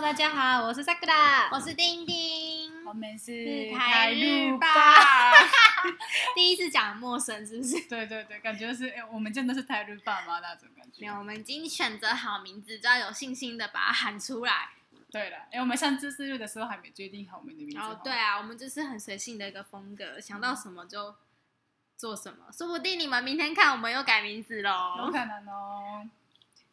[0.00, 3.26] 大家好，我是 Sakura，我是丁丁，我们是
[3.68, 5.32] 是台日吧吧。
[6.34, 7.82] 第一次讲陌生是不是？
[7.86, 11.02] 对对对，感觉是哎、我们真的是台日爸妈那种感觉。
[11.02, 14.70] 没有，我们已经选择好名字，只要有信心的把它喊出来。
[15.10, 17.78] 对了，哎、我们上次试录的时候还没决定好我们的名字。
[17.78, 21.14] 哦对，啊，我们就是很随性的一个风格，想到什么就
[21.98, 25.12] 做什么，说不定你们明天看我们又改名字喽有。
[25.12, 26.08] 可能哦。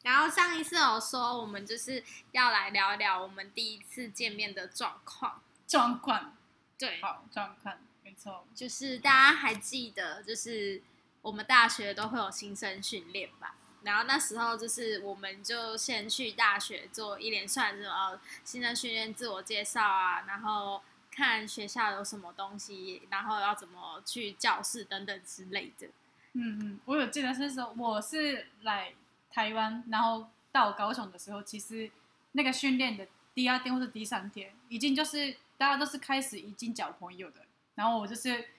[0.07, 2.01] 然后上一次有说我们就是
[2.31, 6.33] 要来聊一聊我们第一次见面的状况，状况
[6.79, 7.75] 对，好，状况
[8.05, 8.47] 没错。
[8.55, 10.81] 就是大家还记得，就是
[11.21, 13.55] 我们大学都会有新生训练吧？
[13.83, 20.81] 然后那时候就是我们就先去大学做一连串这种呃新生训练、自我介绍啊，然后
[21.11, 25.87] 看学校有什么东西，然后要怎么去教室等等之类的。
[26.31, 28.93] 嗯嗯，我有记得是说我是来
[29.29, 31.91] 台湾，然后到高雄的时候，其实
[32.31, 37.41] 那个训练的第二天或是第三天，已经就是大家都是开始已经交朋友的，
[37.75, 38.49] 然后我就是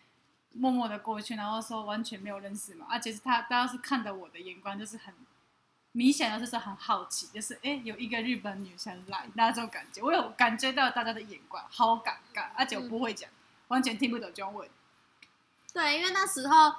[0.53, 5.15] 默默的过去，然后说完全没有认识嘛，而且是他大家是看着我的眼光就是很
[5.93, 13.29] 明显的，就是很好奇，就是哎有一个日本女生来那种感觉，我有感觉到大家的眼光好尴尬，而且我不会讲，
[13.69, 14.69] 完全听不懂中文。
[15.73, 16.75] 对，因为那时候，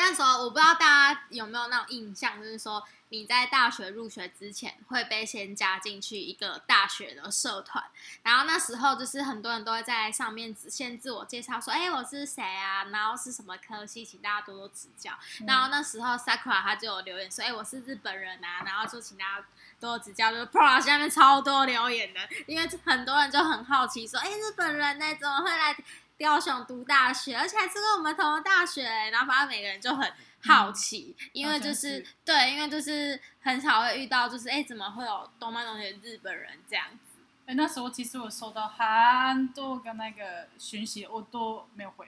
[0.00, 7.84] 那时候我不知道大家有没有那种印象，就是说你在大学入学之前会被先加进去一个大学的社团，
[8.22, 15.12] 然后那时候就是很多人都会在上面只先自我介绍说，哎，我是谁啊，然后是什么科系，请大家多多指教。
[15.46, 19.46] 然后那时候 Sakura 他就有留言说，哎，我是日本人啊，然后就请大家
[19.78, 20.30] 多多指教。
[20.30, 25.76] 就是 Pro 下面超多留言的，因为很多人就很好奇说，哎，日本人呢怎么会来
[26.24, 37.20] 高雄读大学，而且还是跟我们同个大学，然后反正每个人就很好奇，因为就是是对，因为就是很少会遇到，就是哎，怎么会有动漫同学日本人这样子？
[37.46, 42.06] 哎，那时候其实我收到很多个那个讯息，我都没有回。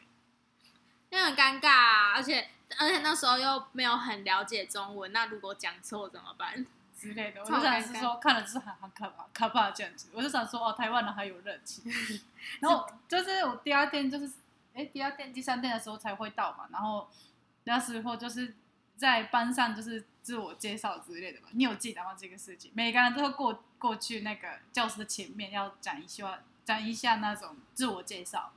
[1.10, 2.48] 因为很尴尬、啊，而且
[2.78, 6.64] 而且那时候又没有很了解中文，那如果讲错怎么办？
[7.02, 11.84] 之类的，我超就想是说看了就是很很可怕可怕这样子，我就想说哦，台湾人还有热情。
[12.60, 14.30] 然后就是我第二天就是，
[14.72, 17.08] 哎，第二天第三天的时候才会到嘛，然后
[17.64, 18.54] 那时候就是
[18.96, 22.14] 在班上就是自我介绍之类的嘛，你有记得吗？
[22.16, 28.52] 这个事情，每个人都会过过去那个教室的前面要讲一下讲一下那种自我介绍。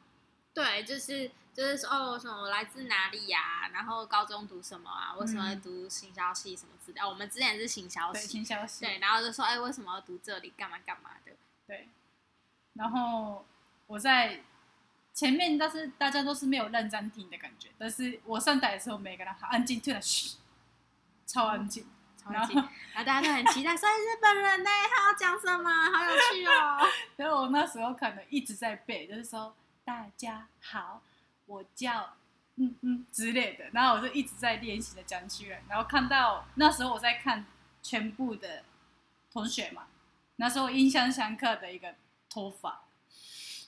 [0.53, 5.13] 对，就是就是说哦，什么我来自哪里呀、然后高中读什么啊？
[5.15, 8.83] 为什么会读行销系什么之类我们之前是行销对，系，新消息。
[8.85, 10.53] 对，然后就说哎，为什么要读这里？
[10.57, 11.31] 干嘛干嘛的？
[11.65, 11.87] 对，
[12.73, 13.45] 然后
[13.87, 14.43] 我在
[15.13, 17.69] 前面，但是大家都是没有认真听的感觉。
[17.77, 20.35] 但是我上台的时候，每个人好安静，突然嘘，
[21.25, 21.87] 超安静。
[22.17, 25.69] 超级，然后然后大家都很期待， 所以日本人呢，他要讲什么？
[25.91, 26.79] 好有趣哦！
[27.17, 31.03] 然后我那时候可能一直在背，就是说大家好，
[31.45, 32.15] 我叫
[32.55, 33.65] 嗯嗯之类的。
[33.73, 35.61] 然后我就一直在练习的讲出来。
[35.69, 37.45] 然后看到那时候我在看
[37.81, 38.63] 全部的
[39.31, 39.87] 同学嘛，
[40.37, 41.95] 那时候印象深刻的一个
[42.29, 42.85] 头发，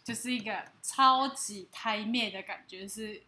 [0.04, 3.24] 就是一个超级台面的感觉，是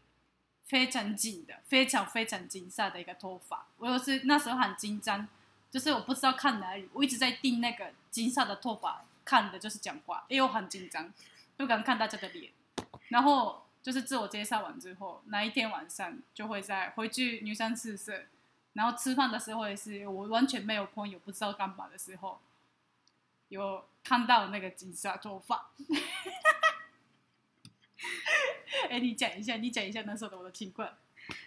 [0.66, 3.68] 非常紧的，非常非常紧晒的一个头发。
[3.78, 5.28] 我又是那时候很紧张，
[5.70, 11.14] 就是我不知道看哪里，我一直在盯那个紧晒的头发，看的就是讲话，因为我很紧张，
[11.58, 12.52] 不敢看大家的脸。
[13.10, 18.26] 然后就是自我介绍完之后，那一天晚上就会在回去女生宿舍，
[18.74, 22.40] 然后吃饭的时候也是我完全没有朋友，不知道干嘛的时候，
[23.48, 25.60] 有看到那个警察做饭。
[28.92, 30.88] 哎、你讲一下，你讲一下那时候的我的情况。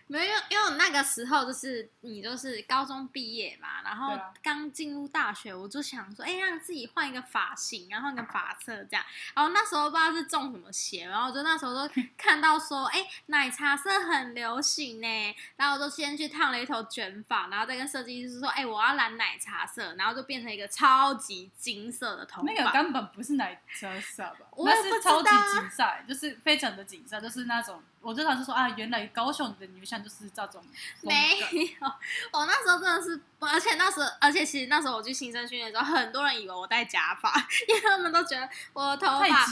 [0.06, 9.04] 没有，因为我那个时候就是你就是高中毕业嘛，然后刚进入大学，我就想说，哎、让自己换一个发型，然后换个发色这样。
[9.34, 22.52] 然后那时候不知道是中什么邪，然后我就那时候都 看到说，哎、奶茶色很流行呢，然后我就先去烫了一头卷发，然后再跟设计师说，哎、我要染奶茶色，然后就变成一个超级金色的头发。
[22.52, 24.46] 那个根本不是奶茶色吧？
[24.52, 30.62] 我也不知道啊那是超级金色，就是非常的紧色，就是那种我就想是说啊，原来高雄的女像就是这种
[31.00, 31.38] 没
[31.80, 31.86] 有，
[32.32, 37.32] 我那时候真的是，而且那时候，而且其实那时候我去新生训练的时候，很多人以为我戴假发，
[37.68, 39.46] 因为他们都觉得我的头发。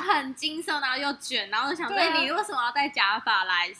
[0.00, 2.00] 很金色，然后又卷，然后就想说，啊。
[2.02, 3.72] 哎你为什么要戴假发来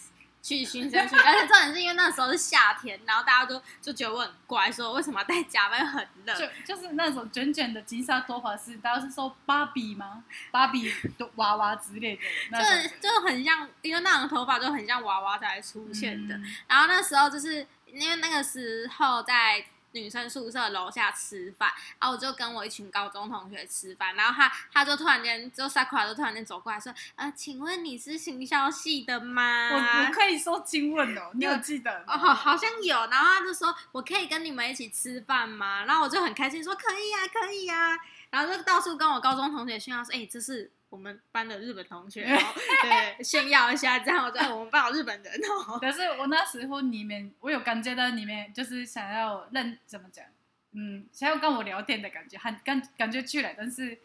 [0.42, 1.24] 去新生训练？
[1.28, 5.78] 而且重点是因为那时候是夏天，然后大家都就觉得我很怪，说为什么要戴假发？
[5.78, 6.34] 又很热。
[6.34, 10.24] 就就是那种卷卷的金沙头发是，大家是说芭比吗？
[10.50, 12.98] 芭比的娃娃之类的那就种。
[13.00, 16.34] 就很像，因为那种头发就很像娃娃才出现的。
[16.36, 29.70] 嗯然后那时候就是因为那个时候在女生宿舍楼下吃饭，然后我就跟我一群高中同学吃饭，然后他他就突然间就 Sakura 就突然间走过来说，呃，请问你是行销系的吗？
[29.72, 32.14] 我我可以说经问哦，你有记得吗？
[32.14, 35.84] 哦，好好像有，然后他就说我可以跟你们一起吃饭吗？
[35.84, 37.98] 然后我就很开心说可以呀、可以呀、
[38.30, 42.38] 然后就到处跟我高中同学炫耀说，哎、这是我们班的日本同学哦，
[42.82, 45.78] 对，炫耀一下，这样我就哎我们班有日本人哦。
[45.80, 50.26] 可是我那时候你们，我有感觉到你们就是想要认怎么讲，
[50.72, 53.96] 嗯，想要跟我聊天的感觉，很感感觉去了，但是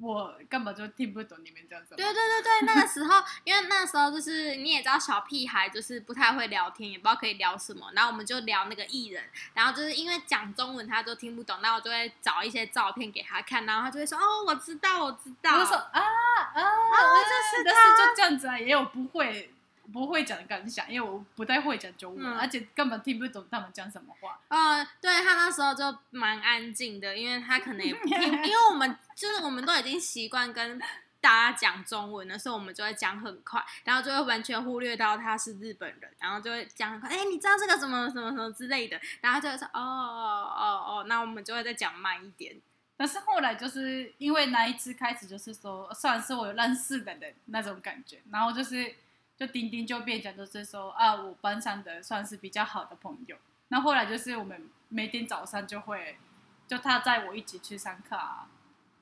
[0.00, 1.96] 我根本就听不懂你们讲什么。
[1.96, 7.90] 对对对对，那个时候，因为那时候就是你也知道，小屁孩就是不太会聊天，也不知道可以聊什么。
[7.92, 9.22] 然后我们就聊那个艺人，
[9.54, 19.52] 然后就是因为讲中文他都听不懂，那我就会找一些照片给他看，然后他就会说：“哦，我知道，我知道。”我就说啊啊，就是但他是就这样子啊，也有不会
[19.92, 24.38] 不会讲的感想，因为我不太会讲中文，嗯而且根本听不懂他们讲什么话。
[24.48, 30.78] 呃，对他那时候就蛮安静的，因为他可能也不 听，因为我们就是我们都已经习惯跟
[31.20, 42.56] 大家讲中文了，所以我们就会讲很快，然后就会完全忽略到他是日本人，然后就会讲很快，哎，你知道这个什么什么什么之类的，然后他就会说，哦哦哦，那我们就会再讲慢一点。
[42.96, 48.94] 但是后来就是因为那一次开始，就是说算是我有认识的人那种感觉，然后就是
[49.40, 53.38] 就丁丁就变成就是说啊，我班上的算是比较好的朋友。
[53.68, 56.18] 那后来就是我们每天早上就会，
[56.68, 58.46] 就他载我一起去上课啊。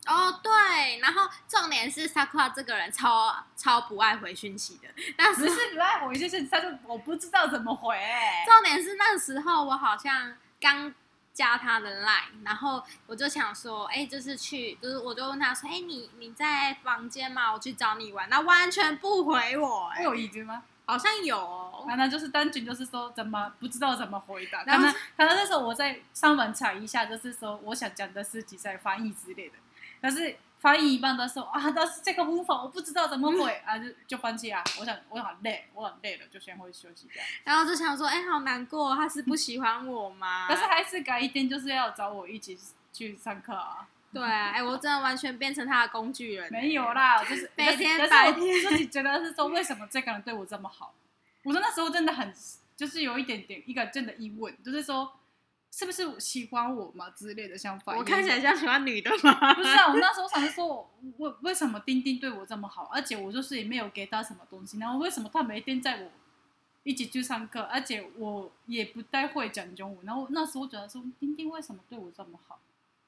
[0.06, 7.99] 哦，对，然后重点是 Sakura 这个人超超不爱回讯息的，但是不是不爱回，就是他就我不知道怎么回、
[8.46, 10.94] 重点是那时候我好像刚
[11.38, 17.52] 加他的 line，然后我就想说，哎、就是去，就是我就问他说，哎、你你在房间吗？
[17.52, 20.64] 我去找你玩，那完全不回我、哎，有已经吗？
[20.85, 21.87] 好像有哦。
[21.88, 29.55] 啊，那就是单纯就是说怎么不知道怎么回答，可然后能可能那时候我在上网查一下，就是说我想讲的事情在翻译之类的，
[30.00, 34.62] 但是翻译一半的时候啊，但是这个无法我不知道怎么回、啊，就就放弃啊。
[34.81, 37.20] 我想我很累，我很累了，就先回去休息一下。
[37.44, 40.46] 然后就想说，哎、好难过，他是不喜欢我吗？
[40.49, 42.58] 但是还是改一天就是要找我一起
[42.93, 43.87] 去上课啊。
[44.12, 50.94] 对啊，哎、我真的完全变成他的工具人、没有啦，就是 每天白但是我自己觉得是说，为什么这个人对我这么好？
[51.44, 52.34] 我说那时候真的很，
[52.76, 55.12] 就是有一点点一个真的疑问，就是说
[55.70, 57.96] 是不是喜欢我嘛之类的想法。
[57.96, 59.54] 我看起来像喜欢女的吗？
[59.54, 66.10] 不是啊，我那时候想说，为为什么丁丁对我这么好，而且我就是也没有给他什么东西，然后为什么他每天在我
[66.82, 72.58] 一起去上课，而且我也不太会讲中文，然后那时候觉得说，丁丁为什么对我这么好？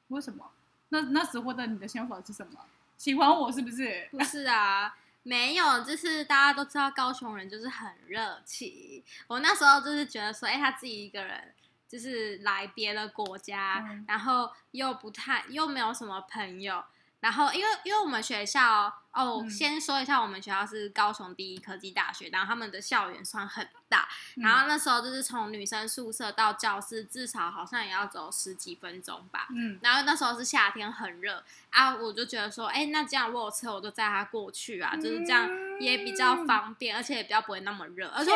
[0.08, 0.50] 为什么？
[0.90, 2.58] 那那时候的你的想法是什么？
[2.98, 4.06] 喜欢我是不是？
[4.12, 9.02] 不是啊，没有，就是大家都知道高雄人就是很热情。
[9.26, 11.54] 我那时候就是觉得说，哎、他自己一个人
[11.90, 14.04] 就是来别的国家，嗯。
[14.06, 16.84] 然后又不太又没有什么朋友。
[17.18, 19.50] 然后，因为因为我们学校哦，嗯。
[19.50, 24.42] 先说一下，我们学校是高雄第一科技大学，然后他们的校园算很大，嗯。
[24.42, 29.48] 然后那时候就是从女生宿舍到教室，至少好像也要走十几分钟吧。
[29.50, 35.46] 嗯，然后那时候是夏天，很热啊，我就觉得说，哎，那这样我有车，我就载他过去啊，就是这样
[35.78, 38.32] 也比较方便，而且也比较不会那么热，而且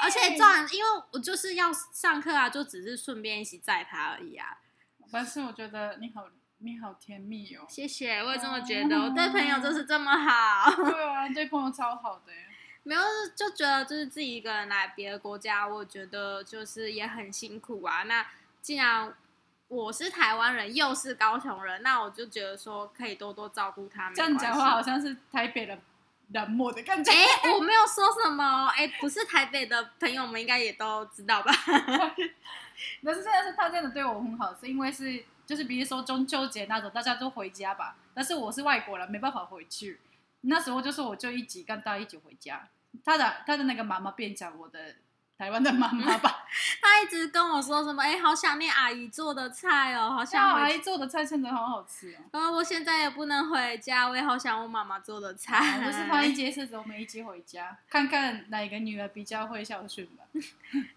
[0.00, 4.58] 而且这样，因为我就是要上课啊，就只是顺便一起载他而已啊。
[5.10, 6.28] 但是我觉得你好，
[6.58, 7.64] 你好甜蜜哦。
[7.68, 12.46] 谢谢，我也这么觉得，我对朋友就是这么好， 对啊，对朋友超好的耶。
[12.84, 13.02] 没有
[13.36, 18.04] 就觉得就是自己一个人来别的国家，我觉得就是也很辛苦啊。
[18.04, 18.26] 那
[18.62, 19.14] 既然
[19.68, 24.14] 我是台湾人，又是高雄人，那我就觉得说可以多多照顾他们。
[24.14, 25.78] 这样讲话好像是台北人
[26.32, 27.10] 冷漠的感觉。
[27.10, 31.52] 哎、 我没有说什么，哎、不是台北的朋友们应该也都知道吧？
[33.04, 40.00] 但是真的是他真的对我很好，是因为是就是比如说中秋节那种大家都回家吧，但是我是外国人没办法回去，
[40.42, 42.68] 那时候就是我就一起跟他一起回家，
[43.04, 44.94] 他的他的那个妈妈变成我的
[45.38, 46.44] 台湾的妈妈吧，
[46.82, 52.18] 她一直跟我说什么，哎、好想念阿姨做的菜哦，好像阿姨做的菜真的好好吃哦。
[52.32, 55.56] 然 后我现在也不能回家，我也好想我妈妈做的菜。
[55.56, 60.24] 啊就是放一节日子我们一起回家， 看看哪个女儿比较会孝顺吧。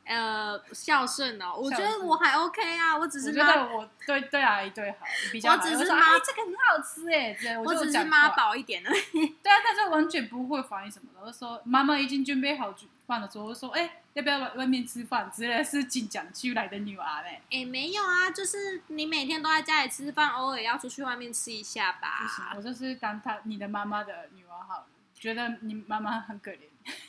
[0.06, 4.98] 呃孝顺哦，我觉得我还 OK 啊，我只是妈，觉得我对对阿姨对好
[5.32, 9.28] 比较好，我只是妈这个很好吃哎，我只是妈宝一点而已。
[9.44, 11.20] 对啊，他就完全不会反应什么的。
[11.22, 12.74] 我就说妈妈已经准备好
[13.12, 17.42] 饭的时候说哎、要不要外外面吃饭之类的事情讲出来的女儿嘞。
[17.52, 22.54] 哎、没有啊，就是你每天都在家里吃饭，偶尔要出去外面吃一下不行，吧。
[22.56, 26.60] 我就是当她你的妈妈的女儿好了，觉得你妈妈很可怜。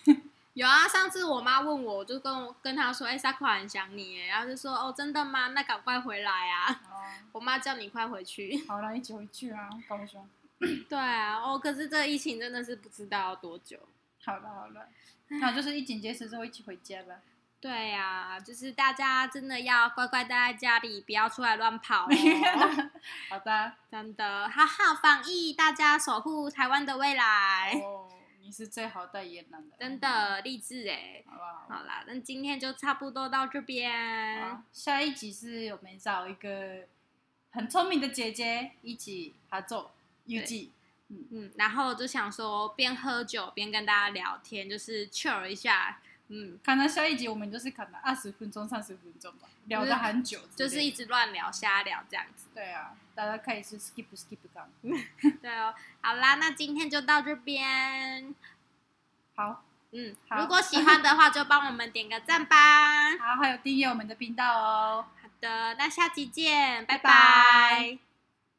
[0.55, 5.49] 有啊，上次我妈问我，我就跟我跟她说，哎、萨库很想你耶，然后就说，哦，真的吗？
[5.49, 6.81] 那赶快回来啊！
[6.91, 8.65] 哦， 我妈叫你快回去。
[8.67, 10.29] 好了，一起回去啊，高雄。
[10.91, 13.79] 对啊，哦，可是这疫情真的是不知道要多久。
[14.25, 14.89] 好了好了，
[15.29, 17.15] 那就是疫情结束之后一起回家吧。
[17.61, 22.09] 对呀、就是大家真的要乖乖待在家里，不要出来乱跑哦。
[23.31, 23.73] 好的。
[23.89, 27.73] 真的，好好防疫，大家守护台湾的未来。
[27.85, 28.09] 哦，
[28.41, 29.77] 你是最好代言人的。
[29.79, 31.23] 真，的励志哎。
[31.25, 31.79] 好不好？
[31.79, 34.61] 好啦，那今天就差不多到这边。
[34.73, 36.89] 下一集是我们找一个
[37.53, 39.93] 很聪明的姐姐一起合作
[40.27, 40.73] 预计。
[41.31, 45.99] 嗯，然后就想说边喝酒边跟大家聊天，就是 chill 一下。
[46.29, 52.47] 嗯，可能下一集我们就是可能二十分钟、三十分钟吧，聊得很久就是一直乱聊、瞎聊这样子。
[52.55, 54.67] 对啊，大家可以是 skip skip 杠。
[55.43, 58.35] 对哦，好啦，那今天就到这边。
[59.37, 63.11] 好，嗯，好如果喜欢的话，就帮我们点个赞吧。
[63.21, 65.05] 好，还有订阅我们的频道哦。
[65.21, 68.12] 好的，那下期见，拜拜拜拜